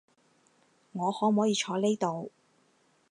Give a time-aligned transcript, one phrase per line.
[0.93, 2.31] 我可唔可以坐呢度？